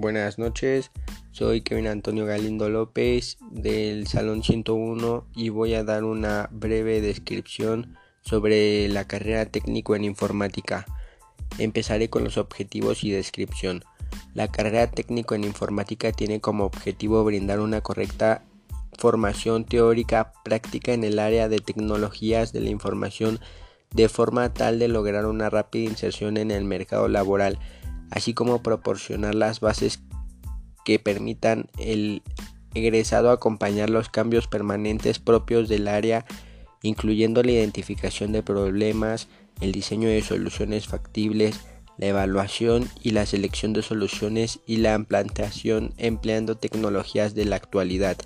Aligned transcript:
Buenas 0.00 0.38
noches, 0.38 0.90
soy 1.30 1.60
Kevin 1.60 1.86
Antonio 1.86 2.24
Galindo 2.24 2.70
López 2.70 3.36
del 3.50 4.06
Salón 4.06 4.42
101 4.42 5.26
y 5.36 5.50
voy 5.50 5.74
a 5.74 5.84
dar 5.84 6.04
una 6.04 6.48
breve 6.50 7.02
descripción 7.02 7.98
sobre 8.22 8.88
la 8.88 9.06
carrera 9.06 9.44
técnico 9.44 9.94
en 9.94 10.04
informática. 10.04 10.86
Empezaré 11.58 12.08
con 12.08 12.24
los 12.24 12.38
objetivos 12.38 13.04
y 13.04 13.10
descripción. 13.10 13.84
La 14.32 14.48
carrera 14.48 14.90
técnico 14.90 15.34
en 15.34 15.44
informática 15.44 16.12
tiene 16.12 16.40
como 16.40 16.64
objetivo 16.64 17.22
brindar 17.22 17.60
una 17.60 17.82
correcta 17.82 18.42
formación 18.96 19.66
teórica 19.66 20.32
práctica 20.44 20.94
en 20.94 21.04
el 21.04 21.18
área 21.18 21.50
de 21.50 21.58
tecnologías 21.58 22.54
de 22.54 22.60
la 22.62 22.70
información 22.70 23.38
de 23.94 24.08
forma 24.08 24.54
tal 24.54 24.78
de 24.78 24.88
lograr 24.88 25.26
una 25.26 25.50
rápida 25.50 25.90
inserción 25.90 26.38
en 26.38 26.50
el 26.50 26.64
mercado 26.64 27.06
laboral 27.06 27.58
así 28.10 28.34
como 28.34 28.62
proporcionar 28.62 29.34
las 29.34 29.60
bases 29.60 30.00
que 30.84 30.98
permitan 30.98 31.68
el 31.78 32.22
egresado 32.74 33.30
acompañar 33.30 33.90
los 33.90 34.08
cambios 34.08 34.46
permanentes 34.46 35.18
propios 35.18 35.68
del 35.68 35.88
área, 35.88 36.24
incluyendo 36.82 37.42
la 37.42 37.52
identificación 37.52 38.32
de 38.32 38.42
problemas, 38.42 39.28
el 39.60 39.72
diseño 39.72 40.08
de 40.08 40.22
soluciones 40.22 40.86
factibles, 40.86 41.60
la 41.98 42.06
evaluación 42.06 42.88
y 43.02 43.10
la 43.10 43.26
selección 43.26 43.72
de 43.72 43.82
soluciones 43.82 44.60
y 44.66 44.78
la 44.78 44.94
implantación 44.94 45.92
empleando 45.98 46.56
tecnologías 46.56 47.34
de 47.34 47.44
la 47.44 47.56
actualidad. 47.56 48.16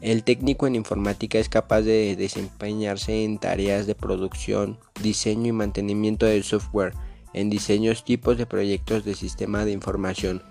El 0.00 0.24
técnico 0.24 0.66
en 0.66 0.76
informática 0.76 1.38
es 1.38 1.50
capaz 1.50 1.82
de 1.82 2.16
desempeñarse 2.16 3.24
en 3.24 3.38
tareas 3.38 3.86
de 3.86 3.94
producción, 3.94 4.78
diseño 5.02 5.48
y 5.48 5.52
mantenimiento 5.52 6.24
del 6.24 6.42
software, 6.42 6.94
en 7.32 7.50
diseños 7.50 8.04
tipos 8.04 8.38
de 8.38 8.46
proyectos 8.46 9.04
de 9.04 9.14
sistema 9.14 9.64
de 9.64 9.72
información, 9.72 10.42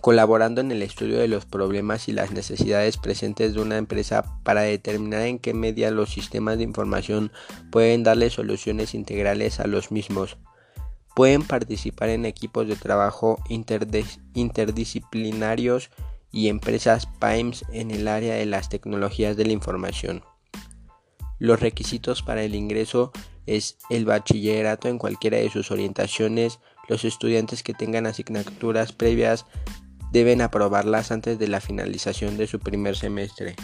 colaborando 0.00 0.60
en 0.60 0.72
el 0.72 0.82
estudio 0.82 1.18
de 1.18 1.28
los 1.28 1.44
problemas 1.44 2.08
y 2.08 2.12
las 2.12 2.30
necesidades 2.30 2.96
presentes 2.96 3.52
de 3.54 3.60
una 3.60 3.76
empresa 3.76 4.40
para 4.42 4.62
determinar 4.62 5.22
en 5.22 5.38
qué 5.38 5.54
medida 5.54 5.90
los 5.90 6.10
sistemas 6.10 6.56
de 6.56 6.64
información 6.64 7.30
pueden 7.70 8.02
darle 8.04 8.30
soluciones 8.30 8.94
integrales 8.94 9.60
a 9.60 9.66
los 9.66 9.90
mismos. 9.90 10.38
Pueden 11.14 11.42
participar 11.42 12.08
en 12.10 12.26
equipos 12.26 12.68
de 12.68 12.76
trabajo 12.76 13.42
interdisciplinarios 13.48 15.90
y 16.30 16.48
empresas 16.48 17.08
PIMES 17.20 17.64
en 17.72 17.90
el 17.90 18.06
área 18.06 18.34
de 18.34 18.46
las 18.46 18.68
tecnologías 18.68 19.36
de 19.36 19.46
la 19.46 19.52
información. 19.52 20.22
Los 21.38 21.60
requisitos 21.60 22.22
para 22.22 22.44
el 22.44 22.54
ingreso 22.54 23.12
es 23.48 23.78
el 23.90 24.04
bachillerato 24.04 24.88
en 24.88 24.98
cualquiera 24.98 25.38
de 25.38 25.50
sus 25.50 25.70
orientaciones. 25.70 26.58
Los 26.88 27.04
estudiantes 27.04 27.62
que 27.62 27.74
tengan 27.74 28.06
asignaturas 28.06 28.92
previas 28.92 29.46
deben 30.12 30.40
aprobarlas 30.40 31.10
antes 31.10 31.38
de 31.38 31.48
la 31.48 31.60
finalización 31.60 32.36
de 32.36 32.46
su 32.46 32.60
primer 32.60 32.96
semestre. 32.96 33.56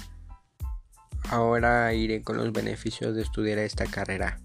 Ahora 1.28 1.92
iré 1.94 2.22
con 2.22 2.36
los 2.36 2.52
beneficios 2.52 3.14
de 3.14 3.22
estudiar 3.22 3.58
esta 3.58 3.86
carrera. 3.86 4.40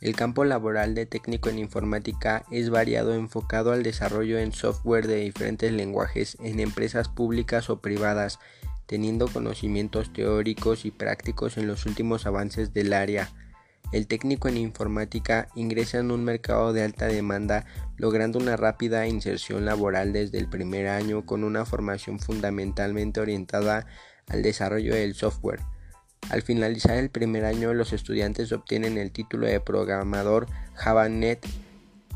El 0.00 0.16
campo 0.16 0.44
laboral 0.44 0.96
de 0.96 1.06
técnico 1.06 1.48
en 1.48 1.60
informática 1.60 2.44
es 2.50 2.70
variado 2.70 3.14
enfocado 3.14 3.70
al 3.70 3.84
desarrollo 3.84 4.38
en 4.38 4.52
software 4.52 5.06
de 5.06 5.16
diferentes 5.16 5.72
lenguajes 5.72 6.36
en 6.40 6.58
empresas 6.58 7.08
públicas 7.08 7.70
o 7.70 7.80
privadas, 7.80 8.40
teniendo 8.86 9.28
conocimientos 9.28 10.12
teóricos 10.12 10.84
y 10.84 10.90
prácticos 10.90 11.56
en 11.56 11.68
los 11.68 11.86
últimos 11.86 12.26
avances 12.26 12.72
del 12.72 12.94
área. 12.94 13.30
El 13.92 14.06
técnico 14.06 14.48
en 14.48 14.56
informática 14.56 15.48
ingresa 15.54 15.98
en 15.98 16.10
un 16.10 16.24
mercado 16.24 16.72
de 16.72 16.82
alta 16.82 17.06
demanda 17.06 17.66
logrando 17.98 18.38
una 18.38 18.56
rápida 18.56 19.06
inserción 19.06 19.66
laboral 19.66 20.14
desde 20.14 20.38
el 20.38 20.48
primer 20.48 20.88
año 20.88 21.26
con 21.26 21.44
una 21.44 21.66
formación 21.66 22.18
fundamentalmente 22.18 23.20
orientada 23.20 23.86
al 24.28 24.42
desarrollo 24.42 24.94
del 24.94 25.14
software. 25.14 25.60
Al 26.30 26.40
finalizar 26.40 26.96
el 26.96 27.10
primer 27.10 27.44
año 27.44 27.74
los 27.74 27.92
estudiantes 27.92 28.52
obtienen 28.52 28.96
el 28.96 29.12
título 29.12 29.46
de 29.46 29.60
programador 29.60 30.46
JavaNet 30.74 31.46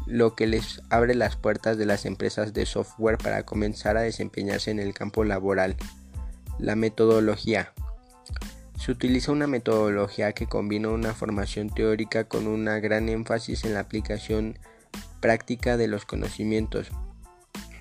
lo 0.06 0.37
que 0.37 0.47
les 0.47 0.81
abre 0.89 1.15
las 1.15 1.37
puertas 1.37 1.77
de 1.77 1.84
las 1.84 2.06
empresas 2.06 2.55
de 2.55 2.65
software 2.65 3.19
para 3.19 3.43
comenzar 3.43 3.97
a 3.97 4.03
desempeñarse 4.03 4.71
en 4.71 4.79
el 4.79 4.95
campo 4.95 5.25
laboral. 5.25 5.77
La 6.59 6.77
metodología. 6.77 7.73
Se 8.87 8.93
utiliza 8.93 9.33
una 9.33 9.49
metodología 9.49 10.31
que 10.31 10.47
combina 10.47 10.91
una 10.91 11.13
formación 11.13 11.71
teórica 11.71 12.29
con 12.29 12.47
una 12.47 12.79
gran 12.79 13.09
énfasis 13.09 13.65
en 13.65 13.75
la 13.75 13.81
aplicación 13.81 14.61
práctica 15.19 15.77
de 15.77 15.89
los 15.89 16.05
conocimientos 16.05 16.93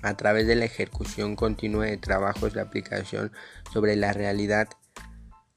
a 0.02 0.16
través 0.16 0.48
de 0.48 0.56
la 0.56 0.64
ejecución 0.64 1.36
continua 1.36 1.84
de 1.84 1.96
trabajos 1.96 2.54
de 2.54 2.60
aplicación 2.60 3.30
sobre 3.72 3.94
la 3.94 4.12
realidad. 4.14 4.66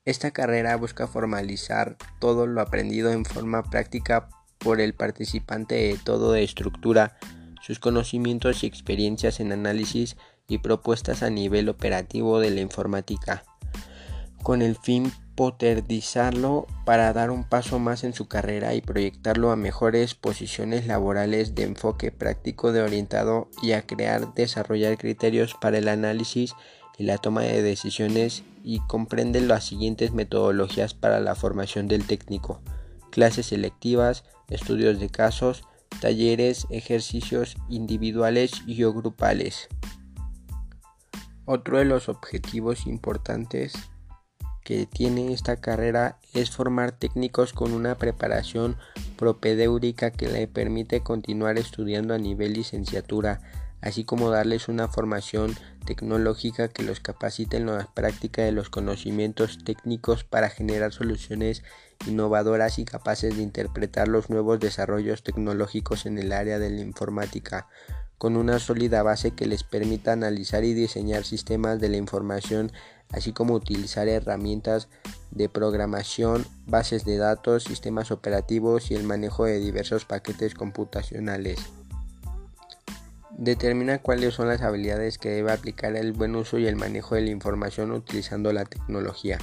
Esta 0.06 0.30
carrera 0.30 0.76
busca 0.76 1.08
formalizar 1.08 1.98
todo 2.20 2.46
lo 2.46 2.62
aprendido 2.62 3.12
en 3.12 3.26
forma 3.26 3.64
práctica 3.64 4.30
por 4.60 4.80
el 4.80 4.94
participante 4.94 5.74
de 5.74 5.98
todo 5.98 6.34
de 6.34 6.44
estructura, 6.44 7.18
sus 7.60 7.80
conocimientos 7.80 8.64
y 8.64 8.68
experiencias 8.68 9.40
en 9.40 9.52
análisis 9.52 10.16
y 10.48 10.60
propuestas 10.60 11.24
a 11.24 11.31
nivel 11.31 11.70
operativo 11.70 12.40
de 12.40 12.52
la 12.52 12.62
informática, 12.62 13.44
con 14.44 14.62
el 14.62 14.76
fin 14.76 15.12
poterdizarlo 15.39 16.67
para 16.83 17.13
dar 17.13 17.31
un 17.31 17.45
paso 17.45 17.79
más 17.79 18.03
en 18.03 18.11
su 18.11 18.27
carrera 18.27 18.75
y 18.75 18.81
proyectarlo 18.81 19.51
a 19.51 19.55
mejores 19.55 20.13
posiciones 20.13 20.85
laborales 20.85 21.55
de 21.55 21.63
enfoque 21.63 22.11
práctico 22.11 22.73
de 22.73 22.81
orientado 22.81 23.50
y 23.63 23.72
a 23.72 23.83
crear, 23.83 24.33
desarrollar 24.33 24.97
criterios 24.97 25.55
para 25.61 25.77
el 25.77 25.88
análisis 25.88 26.55
y 26.97 27.05
la 27.05 27.17
toma 27.19 27.44
de 27.44 27.61
decisiones 27.61 28.44
y 28.66 28.79
comprende 28.88 29.39
las 29.39 29.63
siguientes 29.63 30.11
metodologías 30.11 30.94
para 30.94 31.22
la 31.22 31.35
formación 31.35 31.88
del 31.88 32.06
técnico, 32.06 32.59
clases 33.09 33.45
selectivas, 33.45 34.25
estudios 34.50 35.00
de 35.00 35.07
casos, 35.07 35.63
talleres, 36.01 36.67
ejercicios 36.69 37.56
individuales 37.69 38.51
y 38.67 38.83
o 38.83 38.91
grupales. 38.91 39.69
Otro 41.45 41.77
de 41.77 41.85
los 41.85 42.09
objetivos 42.09 42.85
importantes 42.88 43.71
que 44.69 44.85
tiene 44.85 45.34
esta 45.34 45.56
carrera 45.56 46.19
es 46.35 46.52
formar 46.52 46.91
técnicos 46.91 47.53
con 47.53 47.74
una 47.74 47.96
preparación 47.96 48.78
propedéutica 49.18 50.12
que 50.12 50.28
le 50.28 50.47
permite 50.47 51.02
continuar 51.02 51.57
estudiando 51.57 52.13
a 52.13 52.19
nivel 52.19 52.53
licenciatura, 52.53 53.41
así 53.81 54.03
como 54.03 54.30
darles 54.30 54.68
una 54.68 54.88
formación 54.88 55.56
tecnológica 55.88 56.68
que 56.68 56.84
los 56.84 57.00
capacite 57.00 57.57
en 57.57 57.66
la 57.66 57.88
práctica 57.96 58.44
de 58.44 58.52
los 58.52 58.69
conocimientos 58.69 59.57
técnicos 59.63 60.24
para 60.24 60.52
generar 60.52 60.94
soluciones 60.94 61.63
innovadoras 62.06 62.78
y 62.78 62.86
capaces 62.86 63.38
de 63.38 63.41
interpretar 63.41 64.07
los 64.07 64.30
nuevos 64.30 64.59
desarrollos 64.59 65.24
tecnológicos 65.24 66.06
en 66.06 66.19
el 66.19 66.31
área 66.31 66.59
de 66.59 66.69
la 66.69 66.81
informática, 66.81 67.66
con 68.19 68.38
una 68.38 68.59
sólida 68.59 69.01
base 69.01 69.31
que 69.31 69.47
les 69.47 69.63
permita 69.63 70.12
analizar 70.12 70.63
y 70.63 70.75
diseñar 70.75 71.24
sistemas 71.24 71.80
de 71.80 71.90
la 71.90 71.97
información 71.97 72.72
así 73.12 73.34
como 73.34 73.53
utilizar 73.53 74.08
herramientas 74.08 74.88
de 75.31 75.50
programación, 75.50 76.46
bases 76.66 77.06
de 77.06 77.18
datos, 77.18 77.64
sistemas 77.64 78.12
operativos 78.12 78.92
y 78.92 78.96
el 78.96 79.03
manejo 79.03 79.46
de 79.46 79.59
diversos 79.59 80.06
paquetes 80.06 80.53
computacionales. 80.53 81.59
Determina 83.38 84.00
cuáles 84.00 84.34
son 84.34 84.50
las 84.50 84.62
habilidades 84.62 85.18
que 85.18 85.30
debe 85.30 85.52
aplicar 85.52 85.96
el 85.96 86.12
buen 86.12 86.36
uso 86.36 86.58
y 86.58 86.68
el 86.68 86.75
manejo 86.75 87.16
de 87.16 87.22
la 87.22 87.30
información 87.30 87.92
utilizando 87.92 88.52
la 88.52 88.66
tecnología. 88.66 89.38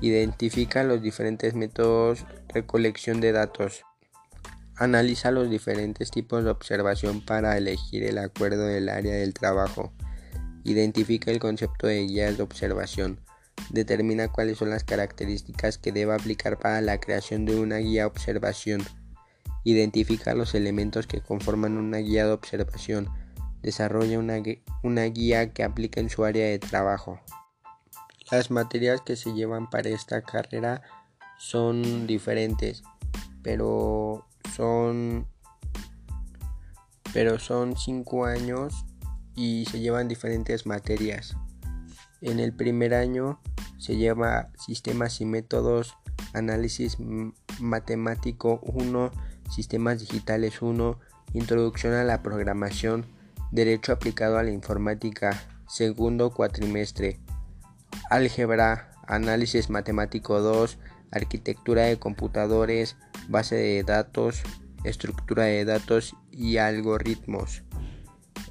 Identifica 0.00 0.82
los 0.82 1.00
diferentes 1.02 1.54
métodos 1.54 2.26
de 2.48 2.54
recolección 2.54 3.20
de 3.20 3.30
datos. 3.30 3.84
Analiza 4.74 5.30
los 5.30 5.48
diferentes 5.48 6.10
tipos 6.10 6.42
de 6.42 6.50
observación 6.50 7.24
para 7.24 7.56
elegir 7.56 8.02
el 8.02 8.18
acuerdo 8.18 8.64
del 8.64 8.88
área 8.88 9.14
del 9.14 9.34
trabajo. 9.34 9.92
Identifica 10.64 11.30
el 11.30 11.40
concepto 11.40 11.86
de 11.86 12.06
guías 12.06 12.36
de 12.36 12.42
observación. 12.42 13.20
Determina 13.70 14.28
cuáles 14.28 14.58
son 14.58 14.70
las 14.70 14.84
características 14.84 15.78
que 15.78 15.92
debe 15.92 16.14
aplicar 16.14 16.58
para 16.58 16.80
la 16.80 17.00
creación 17.00 17.44
de 17.44 17.58
una 17.58 17.78
guía 17.78 18.02
de 18.02 18.06
observación. 18.06 18.82
Identifica 19.64 20.34
los 20.34 20.54
elementos 20.54 21.06
que 21.06 21.20
conforman 21.20 21.76
una 21.76 21.98
guía 21.98 22.26
de 22.26 22.32
observación. 22.32 23.08
Desarrolla 23.62 24.18
una, 24.18 24.42
una 24.82 25.04
guía 25.04 25.52
que 25.52 25.64
aplique 25.64 26.00
en 26.00 26.10
su 26.10 26.24
área 26.24 26.46
de 26.46 26.58
trabajo. 26.58 27.20
Las 28.30 28.50
materias 28.50 29.00
que 29.00 29.16
se 29.16 29.34
llevan 29.34 29.68
para 29.68 29.90
esta 29.90 30.22
carrera 30.22 30.82
son 31.38 32.06
diferentes, 32.06 32.82
pero 33.42 34.26
son 34.54 35.26
pero 37.12 37.38
son 37.38 37.76
cinco 37.76 38.24
años 38.24 38.86
y 39.34 39.66
se 39.70 39.80
llevan 39.80 40.08
diferentes 40.08 40.66
materias. 40.66 41.36
En 42.20 42.38
el 42.38 42.52
primer 42.52 42.94
año 42.94 43.40
se 43.78 43.96
lleva 43.96 44.50
sistemas 44.58 45.20
y 45.20 45.24
métodos, 45.24 45.96
análisis 46.32 46.96
matemático 47.60 48.60
1, 48.62 49.10
sistemas 49.50 50.00
digitales 50.00 50.62
1, 50.62 50.98
Introducción 51.34 51.94
a 51.94 52.04
la 52.04 52.22
programación, 52.22 53.06
Derecho 53.50 53.92
aplicado 53.92 54.38
a 54.38 54.42
la 54.42 54.50
informática, 54.50 55.42
segundo 55.68 56.30
cuatrimestre, 56.30 57.20
Álgebra, 58.10 58.90
Análisis 59.06 59.68
matemático 59.68 60.40
2, 60.40 60.78
Arquitectura 61.10 61.82
de 61.82 61.98
computadores, 61.98 62.96
Base 63.28 63.56
de 63.56 63.82
datos, 63.82 64.42
Estructura 64.84 65.44
de 65.44 65.64
datos 65.64 66.14
y 66.30 66.58
algoritmos. 66.58 67.62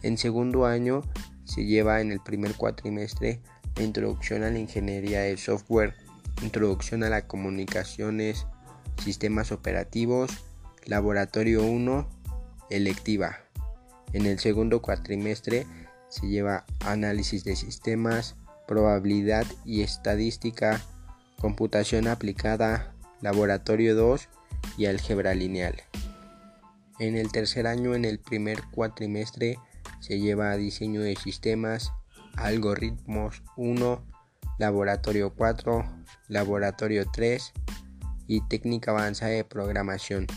En 0.04 0.18
segundo 0.18 0.66
año 0.66 1.04
se 1.46 1.66
lleva 1.66 2.02
en 2.02 2.12
el 2.12 2.20
primer 2.20 2.56
cuatrimestre 2.56 3.42
la 3.76 3.84
introducción 3.84 4.44
a 4.44 4.50
la 4.50 4.60
ingeniería 4.60 5.22
de 5.22 5.38
software, 5.38 5.96
introducción 6.42 7.04
a 7.04 7.10
las 7.10 7.24
comunicaciones, 7.24 8.48
sistemas 9.04 9.52
operativos, 9.52 10.32
laboratorio 10.86 11.64
1, 11.64 12.08
electiva. 12.70 13.40
En 14.14 14.26
el 14.26 14.40
segundo 14.40 14.82
cuatrimestre 14.82 15.66
se 16.10 16.28
lleva 16.28 16.66
análisis 16.86 17.44
de 17.44 17.56
sistemas, 17.56 18.36
probabilidad 18.68 19.46
y 19.66 19.82
estadística, 19.82 20.82
computación 21.40 22.08
aplicada, 22.08 22.94
laboratorio 23.22 23.96
2 23.96 24.28
y 24.78 24.86
álgebra 24.86 25.34
lineal. 25.34 25.76
En 27.00 27.16
el 27.16 27.32
tercer 27.32 27.68
año, 27.68 27.96
en 27.96 28.06
el 28.06 28.20
primer 28.20 28.62
cuatrimestre, 28.72 29.58
se 30.02 30.20
lleva 30.20 30.58
diseño 30.58 31.02
de 31.02 31.16
sistemas, 31.16 31.94
algoritmos 32.36 33.44
1, 33.56 34.04
laboratorio 34.58 35.34
4, 35.34 35.86
laboratorio 36.28 37.06
3 37.12 37.54
y 38.28 38.42
técnica 38.42 38.92
avanzada 38.92 39.32
de 39.32 39.46
programación. 39.46 40.28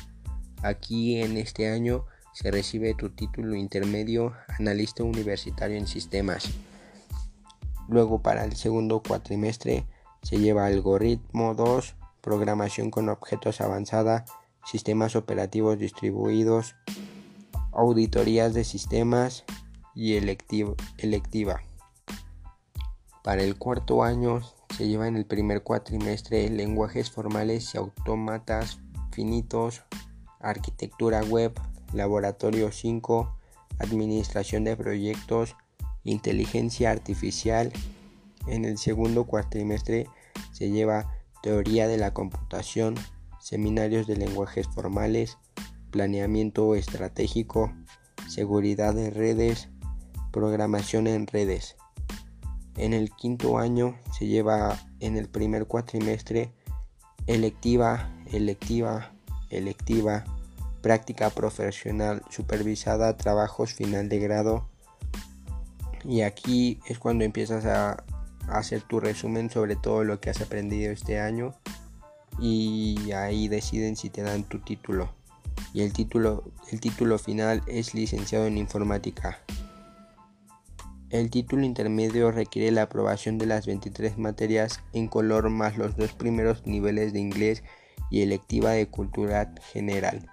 Aquí 0.62 1.20
en 1.20 1.36
este 1.38 1.70
año 1.70 2.04
se 2.32 2.50
recibe 2.50 2.94
tu 2.94 3.10
título 3.10 3.54
intermedio 3.54 4.34
analista 4.58 5.02
universitario 5.02 5.76
en 5.76 5.86
sistemas. 5.86 6.50
Luego 7.88 8.22
para 8.22 8.44
el 8.44 8.56
segundo 8.56 9.02
cuatrimestre 9.02 9.86
se 10.22 10.38
lleva 10.38 10.66
algoritmo 10.66 11.54
2, 11.54 11.96
programación 12.20 12.90
con 12.90 13.08
objetos 13.08 13.60
avanzada, 13.60 14.24
sistemas 14.64 15.16
operativos 15.16 15.78
distribuidos, 15.78 16.74
auditorías 17.74 18.54
de 18.54 18.64
sistemas 18.64 19.44
y 19.94 20.16
electiva. 20.16 21.62
Para 23.22 23.42
el 23.42 23.56
cuarto 23.56 24.02
año 24.02 24.40
se 24.76 24.86
lleva 24.88 25.08
en 25.08 25.16
el 25.16 25.24
primer 25.24 25.62
cuatrimestre 25.62 26.48
lenguajes 26.50 27.10
formales 27.10 27.74
y 27.74 27.78
autómatas 27.78 28.80
finitos, 29.12 29.82
arquitectura 30.40 31.22
web, 31.22 31.52
laboratorio 31.92 32.70
5, 32.72 33.34
administración 33.78 34.64
de 34.64 34.76
proyectos, 34.76 35.56
inteligencia 36.02 36.90
artificial. 36.90 37.72
En 38.46 38.64
el 38.64 38.76
segundo 38.76 39.24
cuatrimestre 39.24 40.06
se 40.52 40.70
lleva 40.70 41.10
teoría 41.42 41.88
de 41.88 41.96
la 41.96 42.12
computación, 42.12 42.94
seminarios 43.40 44.06
de 44.06 44.16
lenguajes 44.16 44.66
formales, 44.68 45.38
planeamiento 45.94 46.74
estratégico, 46.74 47.72
seguridad 48.28 48.94
de 48.94 49.10
redes, 49.10 49.68
programación 50.32 51.06
en 51.06 51.28
redes. 51.28 51.76
En 52.76 52.92
el 52.92 53.12
quinto 53.12 53.58
año 53.58 53.96
se 54.18 54.26
lleva 54.26 54.76
en 54.98 55.16
el 55.16 55.28
primer 55.28 55.66
cuatrimestre 55.66 56.50
electiva, 57.28 58.10
electiva, 58.32 59.12
electiva, 59.50 60.24
práctica 60.82 61.30
profesional 61.30 62.24
supervisada, 62.28 63.16
trabajos 63.16 63.74
final 63.74 64.08
de 64.08 64.18
grado. 64.18 64.66
Y 66.02 66.22
aquí 66.22 66.80
es 66.88 66.98
cuando 66.98 67.22
empiezas 67.24 67.66
a, 67.66 68.02
hacer 68.48 68.82
tu 68.82 68.98
resumen 68.98 69.48
sobre 69.48 69.76
todo 69.76 70.02
lo 70.02 70.20
que 70.20 70.30
has 70.30 70.40
aprendido 70.40 70.90
este 70.90 71.20
año 71.20 71.54
y 72.40 73.12
ahí 73.12 73.46
deciden 73.46 73.94
si 73.94 74.10
te 74.10 74.22
dan 74.22 74.42
tu 74.42 74.58
título. 74.58 75.23
Y 75.72 75.82
el 75.82 75.92
título, 75.92 76.44
el 76.70 76.80
título 76.80 77.18
final 77.18 77.62
es 77.66 77.94
licenciado 77.94 78.46
en 78.46 78.58
informática. 78.58 79.40
El 81.10 81.30
título 81.30 81.64
intermedio 81.64 82.32
requiere 82.32 82.72
la 82.72 82.82
aprobación 82.82 83.38
de 83.38 83.46
las 83.46 83.66
23 83.66 84.18
materias 84.18 84.80
en 84.92 85.06
color 85.06 85.48
más 85.48 85.76
los 85.76 85.96
dos 85.96 86.12
primeros 86.12 86.66
niveles 86.66 87.12
de 87.12 87.20
inglés 87.20 87.62
y 88.10 88.22
electiva 88.22 88.70
de 88.70 88.86
cultura 88.86 89.54
general. 89.72 90.28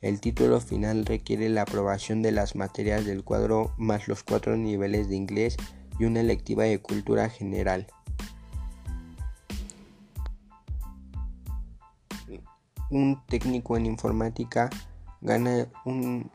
El 0.00 0.20
título 0.20 0.60
final 0.60 1.06
requiere 1.06 1.48
la 1.48 1.62
aprobación 1.62 2.22
de 2.22 2.32
las 2.32 2.56
materias 2.56 3.04
del 3.04 3.24
cuadro 3.24 3.72
más 3.78 4.06
los 4.06 4.22
cuatro 4.22 4.56
niveles 4.56 5.08
de 5.08 5.16
inglés 5.16 5.56
y 5.98 6.04
una 6.04 6.20
electiva 6.20 6.64
de 6.64 6.78
cultura 6.78 7.28
general. 7.30 7.86
Un 12.90 13.24
técnico 13.26 13.76
en 13.76 13.86
informática 13.86 14.70
gana 15.20 15.68
un, 15.84 16.30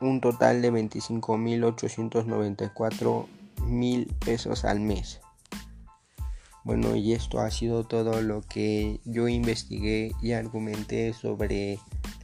un 0.00 0.20
total 0.20 0.60
de 0.62 0.72
25.894 0.72 3.26
mil 3.66 4.06
pesos 4.24 4.64
al 4.64 4.80
mes. 4.80 5.20
Bueno, 6.64 6.96
y 6.96 7.12
esto 7.12 7.40
ha 7.40 7.50
sido 7.50 7.84
todo 7.84 8.22
lo 8.22 8.40
que 8.42 9.00
yo 9.04 9.28
investigué 9.28 10.12
y 10.20 10.32
argumenté 10.32 11.12
sobre 11.12 11.78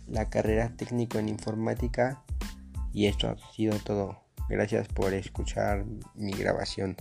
la 0.09 0.29
carrera 0.29 0.75
técnico 0.77 1.19
en 1.19 1.29
informática 1.29 2.25
y 2.93 3.07
esto 3.07 3.29
ha 3.29 3.37
sido 3.55 3.79
todo. 3.79 4.19
Gracias 4.49 4.89
por 4.89 5.15
escuchar 5.15 5.85
mi 6.15 6.33
grabación. 6.33 6.97